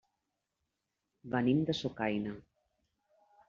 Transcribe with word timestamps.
Venim 1.35 1.61
de 1.69 1.77
Sucaina. 1.83 2.37